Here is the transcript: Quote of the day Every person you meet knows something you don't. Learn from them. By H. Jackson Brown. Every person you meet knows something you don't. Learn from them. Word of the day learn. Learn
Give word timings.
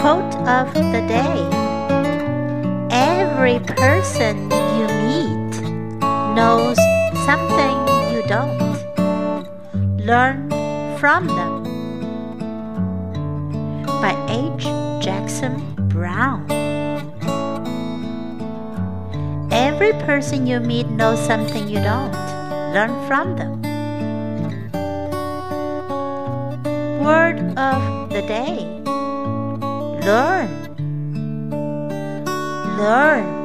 Quote 0.00 0.34
of 0.48 0.72
the 0.72 1.04
day 1.06 1.36
Every 2.90 3.58
person 3.60 4.50
you 4.78 4.86
meet 5.04 5.60
knows 6.34 6.78
something 7.26 7.76
you 8.10 8.22
don't. 8.26 8.80
Learn 9.98 10.48
from 10.96 11.26
them. 11.26 11.64
By 14.00 14.16
H. 14.30 14.64
Jackson 15.04 15.60
Brown. 15.90 16.50
Every 19.52 19.92
person 20.08 20.46
you 20.46 20.60
meet 20.60 20.88
knows 20.88 21.20
something 21.20 21.68
you 21.68 21.80
don't. 21.80 22.12
Learn 22.72 22.96
from 23.06 23.36
them. 23.36 23.60
Word 27.04 27.38
of 27.58 28.08
the 28.08 28.22
day 28.22 28.79
learn. 30.00 30.48
Learn 32.78 33.39